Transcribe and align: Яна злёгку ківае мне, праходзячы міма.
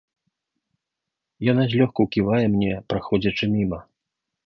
Яна 1.51 1.63
злёгку 1.75 2.01
ківае 2.17 2.43
мне, 2.57 2.73
праходзячы 2.95 3.55
міма. 3.57 3.79